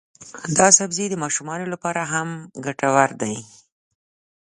[0.57, 2.29] دا سبزی د ماشومانو لپاره هم
[2.65, 3.35] ګټور دی.